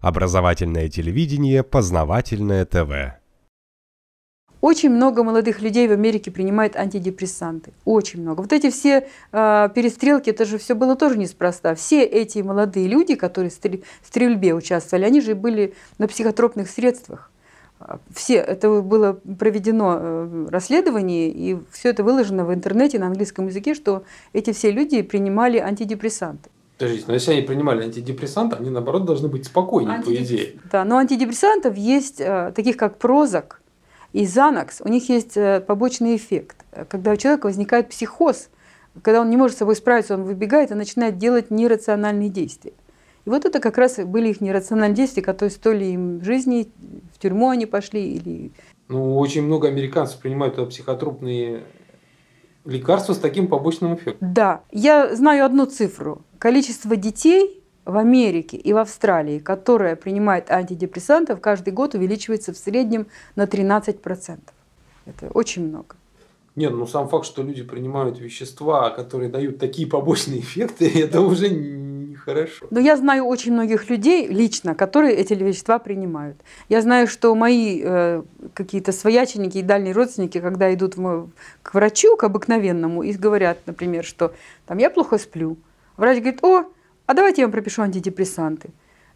Образовательное 0.00 0.88
телевидение, 0.88 1.64
познавательное 1.64 2.64
ТВ. 2.64 3.18
Очень 4.60 4.90
много 4.90 5.22
молодых 5.22 5.60
людей 5.60 5.88
в 5.88 5.92
Америке 5.92 6.30
принимает 6.30 6.76
антидепрессанты. 6.76 7.72
Очень 7.84 8.22
много. 8.22 8.40
Вот 8.42 8.52
эти 8.52 8.70
все 8.70 9.08
э, 9.32 9.68
перестрелки, 9.74 10.30
это 10.30 10.44
же 10.44 10.58
все 10.58 10.74
было 10.74 10.96
тоже 10.96 11.16
неспроста. 11.16 11.74
Все 11.74 12.04
эти 12.04 12.40
молодые 12.40 12.88
люди, 12.88 13.14
которые 13.14 13.50
в 13.50 14.06
стрельбе 14.06 14.54
участвовали, 14.54 15.04
они 15.04 15.20
же 15.20 15.34
были 15.34 15.74
на 15.98 16.08
психотропных 16.08 16.68
средствах. 16.68 17.30
Все, 18.12 18.34
это 18.34 18.82
было 18.82 19.12
проведено 19.38 19.96
э, 20.00 20.46
расследование, 20.50 21.28
и 21.28 21.58
все 21.70 21.90
это 21.90 22.02
выложено 22.02 22.44
в 22.44 22.52
интернете 22.52 22.98
на 22.98 23.06
английском 23.06 23.46
языке, 23.46 23.74
что 23.74 24.04
эти 24.32 24.52
все 24.52 24.72
люди 24.72 25.02
принимали 25.02 25.58
антидепрессанты. 25.58 26.50
Подождите, 26.78 27.06
но 27.08 27.14
если 27.14 27.32
они 27.32 27.42
принимали 27.42 27.82
антидепрессанты, 27.82 28.54
они 28.54 28.70
наоборот 28.70 29.04
должны 29.04 29.28
быть 29.28 29.46
спокойнее, 29.46 29.96
Антидеп... 29.96 30.18
по 30.18 30.22
идее. 30.22 30.52
Да, 30.70 30.84
но 30.84 30.98
антидепрессантов 30.98 31.76
есть, 31.76 32.20
э, 32.20 32.52
таких 32.54 32.76
как 32.76 32.98
Прозак 32.98 33.60
и 34.12 34.24
Занакс, 34.24 34.80
у 34.84 34.88
них 34.88 35.08
есть 35.08 35.36
э, 35.36 35.60
побочный 35.60 36.14
эффект. 36.14 36.64
Когда 36.88 37.12
у 37.12 37.16
человека 37.16 37.46
возникает 37.46 37.88
психоз, 37.88 38.48
когда 39.02 39.20
он 39.20 39.28
не 39.28 39.36
может 39.36 39.56
с 39.56 39.58
собой 39.58 39.74
справиться, 39.74 40.14
он 40.14 40.22
выбегает 40.22 40.70
и 40.70 40.74
начинает 40.74 41.18
делать 41.18 41.50
нерациональные 41.50 42.28
действия. 42.28 42.72
И 43.24 43.30
вот 43.30 43.44
это 43.44 43.58
как 43.58 43.76
раз 43.76 43.96
были 43.96 44.28
их 44.28 44.40
нерациональные 44.40 44.96
действия, 44.96 45.22
которые 45.22 45.50
стоили 45.50 45.86
им 45.86 46.22
жизни, 46.22 46.70
в 47.12 47.18
тюрьму 47.18 47.50
они 47.50 47.66
пошли 47.66 48.14
или... 48.14 48.52
Ну, 48.86 49.18
очень 49.18 49.42
много 49.42 49.66
американцев 49.66 50.20
принимают 50.20 50.56
психотропные 50.70 51.64
лекарства 52.68 53.14
с 53.14 53.18
таким 53.18 53.48
побочным 53.48 53.94
эффектом. 53.94 54.32
Да. 54.32 54.60
Я 54.70 55.14
знаю 55.16 55.44
одну 55.44 55.66
цифру. 55.66 56.22
Количество 56.38 56.96
детей 56.96 57.62
в 57.84 57.96
Америке 57.96 58.56
и 58.56 58.72
в 58.72 58.76
Австралии, 58.76 59.38
которое 59.38 59.96
принимает 59.96 60.50
антидепрессантов, 60.50 61.40
каждый 61.40 61.72
год 61.72 61.94
увеличивается 61.94 62.52
в 62.52 62.56
среднем 62.56 63.06
на 63.34 63.44
13%. 63.44 64.38
Это 65.06 65.28
очень 65.32 65.66
много. 65.66 65.96
Нет, 66.54 66.72
ну 66.72 66.86
сам 66.86 67.08
факт, 67.08 67.24
что 67.24 67.42
люди 67.42 67.62
принимают 67.62 68.18
вещества, 68.18 68.90
которые 68.90 69.30
дают 69.30 69.58
такие 69.58 69.88
побочные 69.88 70.40
эффекты, 70.40 70.88
это 71.02 71.20
уже 71.20 71.48
хорошо. 72.28 72.66
Но 72.70 72.80
я 72.80 72.96
знаю 72.96 73.24
очень 73.24 73.52
многих 73.52 73.90
людей 73.90 74.26
лично, 74.26 74.74
которые 74.74 75.14
эти 75.14 75.34
вещества 75.34 75.78
принимают. 75.78 76.36
Я 76.68 76.82
знаю, 76.82 77.06
что 77.06 77.34
мои 77.34 77.80
э, 77.82 78.22
какие-то 78.54 78.92
свояченики 78.92 79.58
и 79.58 79.62
дальние 79.62 79.94
родственники, 79.94 80.40
когда 80.40 80.72
идут 80.74 80.96
в, 80.96 81.30
к 81.62 81.74
врачу, 81.74 82.16
к 82.16 82.24
обыкновенному, 82.24 83.02
и 83.02 83.12
говорят, 83.12 83.58
например, 83.66 84.04
что 84.04 84.32
там 84.66 84.78
я 84.78 84.90
плохо 84.90 85.18
сплю. 85.18 85.56
Врач 85.96 86.18
говорит, 86.18 86.44
о, 86.44 86.64
а 87.06 87.14
давайте 87.14 87.42
я 87.42 87.46
вам 87.46 87.52
пропишу 87.52 87.82
антидепрессанты. 87.82 88.70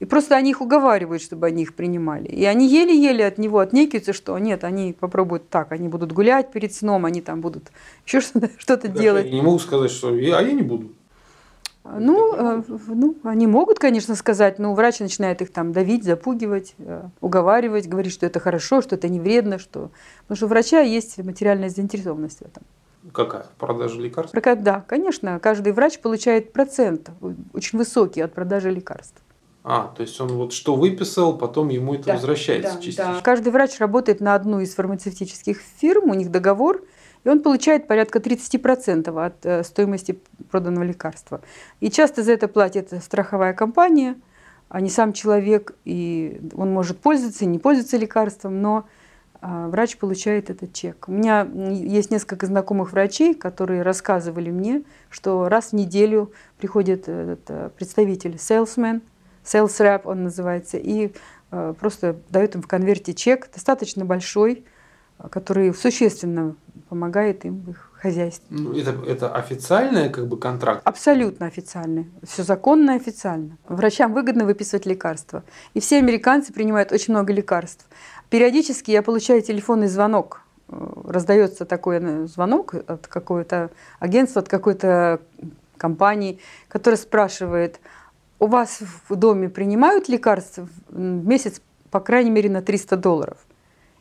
И 0.00 0.04
просто 0.04 0.36
они 0.36 0.50
их 0.50 0.60
уговаривают, 0.60 1.22
чтобы 1.22 1.48
они 1.48 1.62
их 1.62 1.74
принимали. 1.74 2.28
И 2.28 2.44
они 2.44 2.68
еле-еле 2.68 3.26
от 3.26 3.38
него 3.38 3.58
отнекиваются, 3.58 4.12
что 4.12 4.38
нет, 4.38 4.62
они 4.62 4.92
попробуют 4.92 5.48
так, 5.48 5.72
они 5.72 5.88
будут 5.88 6.12
гулять 6.12 6.52
перед 6.52 6.72
сном, 6.72 7.04
они 7.04 7.20
там 7.20 7.40
будут 7.40 7.72
еще 8.06 8.20
что-то, 8.20 8.50
что-то 8.58 8.88
делать. 8.88 9.26
Я 9.26 9.32
не 9.32 9.42
могу 9.42 9.58
сказать, 9.58 9.90
что 9.90 10.14
я, 10.14 10.38
а 10.38 10.42
я 10.42 10.52
не 10.52 10.62
буду. 10.62 10.92
Ну, 11.84 12.34
э, 12.34 12.62
ну, 12.88 13.16
они 13.22 13.46
могут, 13.46 13.78
конечно, 13.78 14.14
сказать, 14.14 14.58
но 14.58 14.74
врач 14.74 15.00
начинает 15.00 15.40
их 15.40 15.52
там 15.52 15.72
давить, 15.72 16.04
запугивать, 16.04 16.74
э, 16.78 17.02
уговаривать, 17.20 17.88
говорить, 17.88 18.12
что 18.12 18.26
это 18.26 18.40
хорошо, 18.40 18.82
что 18.82 18.96
это 18.96 19.08
не 19.08 19.20
вредно, 19.20 19.58
что... 19.58 19.90
Потому 20.22 20.36
что 20.36 20.46
у 20.46 20.48
врача 20.48 20.80
есть 20.80 21.18
материальная 21.18 21.70
заинтересованность 21.70 22.40
в 22.40 22.42
этом. 22.42 22.62
Какая? 23.12 23.46
Продажа 23.58 24.00
лекарств? 24.00 24.36
Да, 24.58 24.84
конечно. 24.86 25.38
Каждый 25.40 25.72
врач 25.72 25.98
получает 26.00 26.52
процент, 26.52 27.10
очень 27.54 27.78
высокий 27.78 28.20
от 28.20 28.34
продажи 28.34 28.70
лекарств. 28.70 29.22
А, 29.64 29.92
то 29.96 30.02
есть 30.02 30.20
он 30.20 30.28
вот 30.28 30.52
что 30.52 30.76
выписал, 30.76 31.36
потом 31.36 31.68
ему 31.68 31.94
это 31.94 32.06
да, 32.06 32.14
возвращается 32.14 32.74
да, 32.74 32.80
частично. 32.80 33.14
Да. 33.14 33.20
Каждый 33.22 33.52
врач 33.52 33.78
работает 33.78 34.20
на 34.20 34.34
одну 34.34 34.60
из 34.60 34.74
фармацевтических 34.74 35.58
фирм, 35.78 36.10
у 36.10 36.14
них 36.14 36.30
договор– 36.30 36.82
и 37.28 37.30
он 37.30 37.42
получает 37.42 37.86
порядка 37.86 38.20
30% 38.20 39.26
от 39.26 39.44
э, 39.44 39.62
стоимости 39.62 40.18
проданного 40.50 40.84
лекарства. 40.84 41.42
И 41.78 41.90
часто 41.90 42.22
за 42.22 42.32
это 42.32 42.48
платит 42.48 42.90
страховая 43.04 43.52
компания, 43.52 44.16
а 44.70 44.80
не 44.80 44.88
сам 44.88 45.12
человек. 45.12 45.74
И 45.84 46.40
он 46.56 46.72
может 46.72 47.00
пользоваться 47.00 47.44
не 47.44 47.58
пользоваться 47.58 47.98
лекарством, 47.98 48.62
но 48.62 48.86
а, 49.42 49.68
врач 49.68 49.98
получает 49.98 50.48
этот 50.48 50.72
чек. 50.72 51.04
У 51.06 51.12
меня 51.12 51.46
есть 51.70 52.10
несколько 52.10 52.46
знакомых 52.46 52.92
врачей, 52.92 53.34
которые 53.34 53.82
рассказывали 53.82 54.50
мне, 54.50 54.84
что 55.10 55.50
раз 55.50 55.72
в 55.72 55.72
неделю 55.74 56.32
приходит 56.56 57.10
этот 57.10 57.40
э, 57.48 57.70
представитель, 57.76 58.36
salesman, 58.36 59.02
sales 59.44 59.78
rep 59.80 60.00
он 60.04 60.24
называется, 60.24 60.78
и 60.78 61.12
э, 61.50 61.74
просто 61.78 62.16
дает 62.30 62.54
им 62.54 62.62
в 62.62 62.66
конверте 62.66 63.12
чек, 63.12 63.50
достаточно 63.52 64.06
большой, 64.06 64.64
который 65.30 65.74
существенно 65.74 66.54
помогает 66.88 67.44
им 67.44 67.60
в 67.60 67.70
их 67.70 67.88
хозяйстве. 68.00 68.46
Ну, 68.50 68.76
это, 68.76 68.94
это 69.06 69.34
официальный 69.34 70.08
как 70.08 70.28
бы 70.28 70.38
контракт? 70.38 70.82
Абсолютно 70.84 71.46
официальный. 71.46 72.06
Все 72.22 72.42
законно 72.42 72.92
и 72.92 72.96
официально. 72.96 73.58
Врачам 73.68 74.12
выгодно 74.14 74.44
выписывать 74.44 74.86
лекарства. 74.86 75.42
И 75.74 75.80
все 75.80 75.98
американцы 75.98 76.52
принимают 76.52 76.92
очень 76.92 77.12
много 77.12 77.32
лекарств. 77.32 77.86
Периодически 78.30 78.90
я 78.90 79.02
получаю 79.02 79.42
телефонный 79.42 79.88
звонок. 79.88 80.42
Раздается 80.68 81.64
такой 81.64 81.98
э, 82.00 82.26
звонок 82.26 82.74
от 82.74 83.06
какого-то 83.06 83.70
агентства, 84.00 84.42
от 84.42 84.48
какой-то 84.48 85.20
компании, 85.76 86.40
которая 86.68 86.98
спрашивает, 86.98 87.80
у 88.38 88.46
вас 88.46 88.80
в 89.08 89.16
доме 89.16 89.48
принимают 89.48 90.08
лекарства 90.08 90.68
в 90.88 90.98
месяц, 90.98 91.60
по 91.90 92.00
крайней 92.00 92.30
мере, 92.30 92.50
на 92.50 92.62
300 92.62 92.96
долларов? 92.96 93.38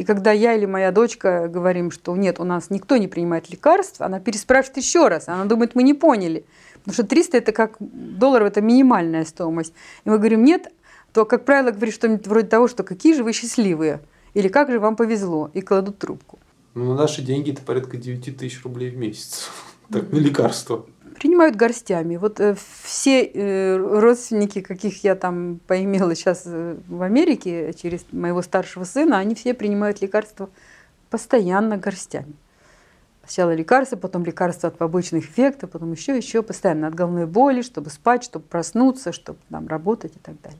И 0.00 0.04
когда 0.04 0.32
я 0.32 0.54
или 0.54 0.64
моя 0.64 0.92
дочка 0.92 1.46
говорим, 1.46 1.90
что 1.90 2.16
нет, 2.16 2.40
у 2.40 2.44
нас 2.44 2.70
никто 2.70 2.96
не 2.96 3.06
принимает 3.06 3.50
лекарств, 3.50 4.00
она 4.00 4.18
переспрашивает 4.18 4.78
еще 4.78 5.08
раз. 5.08 5.28
Она 5.28 5.44
думает, 5.44 5.74
мы 5.74 5.82
не 5.82 5.92
поняли. 5.92 6.46
Потому 6.78 6.94
что 6.94 7.04
300 7.04 7.36
это 7.36 7.52
как 7.52 7.76
долларов, 7.80 8.48
это 8.48 8.62
минимальная 8.62 9.26
стоимость. 9.26 9.74
И 10.06 10.08
мы 10.08 10.16
говорим, 10.16 10.42
нет, 10.42 10.72
то, 11.12 11.26
как 11.26 11.44
правило, 11.44 11.70
говорит 11.70 11.92
что-нибудь 11.92 12.26
вроде 12.26 12.46
того, 12.46 12.66
что 12.66 12.82
какие 12.82 13.12
же 13.12 13.22
вы 13.22 13.34
счастливые, 13.34 14.00
или 14.32 14.48
как 14.48 14.70
же 14.70 14.80
вам 14.80 14.96
повезло, 14.96 15.50
и 15.52 15.60
кладут 15.60 15.98
трубку. 15.98 16.38
Ну, 16.72 16.86
на 16.86 16.94
наши 16.94 17.20
деньги 17.20 17.52
это 17.52 17.60
порядка 17.60 17.98
9 17.98 18.38
тысяч 18.38 18.64
рублей 18.64 18.88
в 18.88 18.96
месяц. 18.96 19.50
Так, 19.90 20.12
на 20.12 20.18
лекарства 20.18 20.86
принимают 21.20 21.54
горстями. 21.54 22.16
Вот 22.16 22.40
э, 22.40 22.56
все 22.82 23.22
э, 23.22 23.76
родственники, 23.76 24.62
каких 24.62 25.04
я 25.04 25.14
там 25.14 25.60
поимела 25.66 26.14
сейчас 26.14 26.44
э, 26.46 26.76
в 26.88 27.02
Америке 27.02 27.74
через 27.74 28.06
моего 28.10 28.40
старшего 28.40 28.84
сына, 28.84 29.18
они 29.18 29.34
все 29.34 29.52
принимают 29.52 30.00
лекарства 30.00 30.48
постоянно 31.10 31.76
горстями. 31.76 32.32
Сначала 33.22 33.54
лекарства, 33.54 33.96
потом 33.96 34.24
лекарства 34.24 34.70
от 34.70 34.78
побочных 34.78 35.24
эффектов, 35.24 35.70
потом 35.70 35.92
еще, 35.92 36.16
еще, 36.16 36.42
постоянно 36.42 36.88
от 36.88 36.94
головной 36.94 37.26
боли, 37.26 37.60
чтобы 37.60 37.90
спать, 37.90 38.24
чтобы 38.24 38.46
проснуться, 38.46 39.12
чтобы 39.12 39.38
там 39.50 39.68
работать 39.68 40.16
и 40.16 40.18
так 40.18 40.40
далее. 40.40 40.58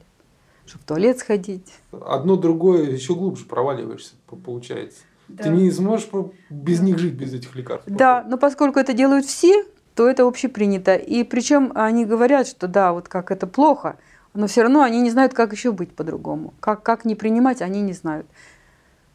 Чтобы 0.67 0.83
в 0.83 0.85
туалет 0.85 1.17
сходить. 1.17 1.73
Одно 1.91 2.35
другое 2.35 2.91
еще 2.91 3.15
глубже 3.15 3.45
проваливаешься, 3.45 4.13
получается. 4.45 4.99
Да. 5.27 5.43
Ты 5.43 5.49
не 5.49 5.71
сможешь 5.71 6.09
без 6.49 6.81
них 6.81 6.97
жить, 6.97 7.13
без 7.13 7.33
этих 7.33 7.55
лекарств. 7.55 7.87
Да, 7.89 8.23
но 8.27 8.37
поскольку 8.37 8.79
это 8.79 8.93
делают 8.93 9.25
все, 9.25 9.63
то 9.95 10.09
это 10.09 10.27
общепринято. 10.27 10.95
И 10.95 11.23
причем 11.23 11.71
они 11.75 12.05
говорят, 12.05 12.47
что 12.47 12.67
да, 12.67 12.93
вот 12.93 13.07
как 13.07 13.31
это 13.31 13.47
плохо, 13.47 13.97
но 14.33 14.47
все 14.47 14.63
равно 14.63 14.81
они 14.81 15.01
не 15.01 15.11
знают, 15.11 15.33
как 15.33 15.51
еще 15.51 15.71
быть 15.71 15.93
по-другому. 15.93 16.53
Как, 16.59 16.83
как 16.83 17.05
не 17.05 17.15
принимать, 17.15 17.61
они 17.61 17.81
не 17.81 17.93
знают. 17.93 18.25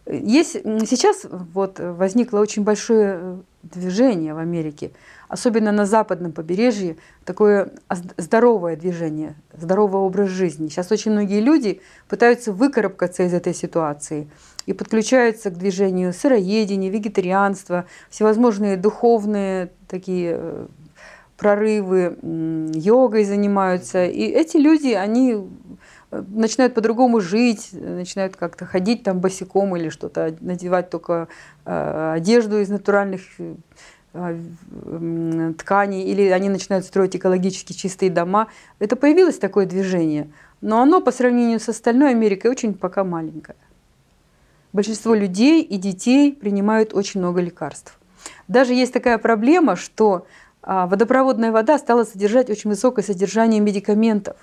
Есть, 0.09 0.53
сейчас 0.53 1.27
вот 1.53 1.81
возникло 1.81 2.39
очень 2.39 2.62
большое 2.62 3.19
э, 3.21 3.39
движение 3.65 4.34
в 4.34 4.39
Америке, 4.39 4.93
особенно 5.28 5.72
на 5.72 5.84
западном 5.84 6.31
побережье, 6.31 6.97
такое 7.25 7.72
здоровое 8.17 8.77
движение, 8.77 9.34
здоровый 9.53 10.00
образ 10.00 10.28
жизни. 10.28 10.69
Сейчас 10.69 10.93
очень 10.93 11.11
многие 11.11 11.41
люди 11.41 11.81
пытаются 12.09 12.53
выкарабкаться 12.53 13.25
из 13.25 13.35
этой 13.35 13.53
ситуации 13.53 14.31
и 14.67 14.73
подключаются 14.73 15.50
к 15.50 15.58
движению 15.58 16.12
сыроедения, 16.12 16.88
вегетарианства, 16.88 17.87
всевозможные 18.09 18.76
духовные 18.76 19.73
такие 19.88 20.37
э, 20.38 20.67
прорывы, 21.37 22.17
йогой 22.75 23.25
занимаются. 23.25 24.06
И 24.06 24.23
эти 24.23 24.56
люди, 24.56 24.93
они 24.93 25.37
начинают 26.11 26.75
по-другому 26.75 27.20
жить, 27.20 27.70
начинают 27.73 28.37
как-то 28.37 28.64
ходить 28.64 29.03
там 29.03 29.20
босиком 29.20 29.76
или 29.76 29.88
что-то, 29.88 30.37
надевать 30.41 30.91
только 30.91 31.29
э, 31.64 32.12
одежду 32.17 32.61
из 32.61 32.69
натуральных 32.69 33.23
тканей, 35.58 36.05
или 36.05 36.29
они 36.31 36.49
начинают 36.49 36.87
строить 36.87 37.17
экологически 37.17 37.73
чистые 37.75 38.11
дома. 38.11 38.49
Это 38.79 38.97
появилось 38.97 39.38
такое 39.38 39.67
движение, 39.67 40.31
но 40.61 40.81
оно 40.81 41.00
по 41.00 41.12
сравнению 41.12 41.61
с 41.61 41.69
остальной 41.69 42.11
Америкой 42.11 42.50
очень 42.50 42.73
пока 42.73 43.05
маленькое. 43.05 43.56
Большинство 44.73 45.14
людей 45.14 45.62
и 45.62 45.76
детей 45.76 46.32
принимают 46.32 46.94
очень 46.94 47.20
много 47.20 47.41
лекарств. 47.41 47.99
Даже 48.49 48.75
есть 48.75 48.93
такая 48.93 49.19
проблема, 49.19 49.76
что 49.76 50.26
а, 50.62 50.87
водопроводная 50.87 51.52
вода 51.52 51.79
стала 51.79 52.05
содержать 52.05 52.50
очень 52.50 52.70
высокое 52.70 53.05
содержание 53.05 53.61
медикаментов. 53.61 54.37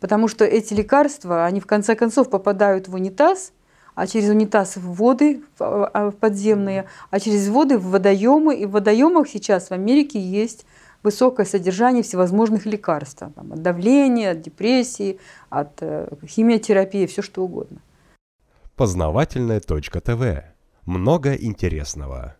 Потому 0.00 0.28
что 0.28 0.44
эти 0.44 0.72
лекарства, 0.74 1.44
они 1.44 1.60
в 1.60 1.66
конце 1.66 1.94
концов 1.94 2.30
попадают 2.30 2.88
в 2.88 2.94
унитаз, 2.94 3.52
а 3.94 4.06
через 4.06 4.30
унитаз 4.30 4.76
в 4.76 4.94
воды 4.94 5.42
в 5.58 5.86
а, 5.86 6.10
подземные, 6.10 6.86
а 7.10 7.20
через 7.20 7.48
воды 7.48 7.78
в 7.78 7.90
водоемы. 7.90 8.56
И 8.56 8.64
в 8.64 8.70
водоемах 8.70 9.28
сейчас 9.28 9.68
в 9.68 9.72
Америке 9.72 10.18
есть 10.18 10.64
высокое 11.02 11.44
содержание 11.44 12.02
всевозможных 12.02 12.66
лекарств. 12.66 13.22
Там, 13.34 13.52
от 13.52 13.62
давления, 13.62 14.32
от 14.32 14.40
депрессии, 14.40 15.18
от 15.50 15.82
э, 15.82 16.08
химиотерапии, 16.26 17.06
все 17.06 17.22
что 17.22 17.42
угодно. 17.42 17.82
Познавательная 18.76 19.60
точка 19.60 20.00
ТВ. 20.00 20.44
Много 20.86 21.34
интересного. 21.34 22.36